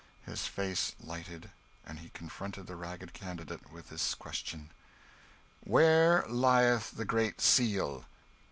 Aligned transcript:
His 0.25 0.47
face 0.47 0.95
lighted, 0.99 1.51
and 1.85 1.99
he 1.99 2.09
confronted 2.09 2.65
the 2.65 2.75
ragged 2.75 3.13
candidate 3.13 3.71
with 3.71 3.89
this 3.89 4.15
question 4.15 4.71
"Where 5.63 6.25
lieth 6.27 6.97
the 6.97 7.05
Great 7.05 7.39
Seal? 7.39 8.05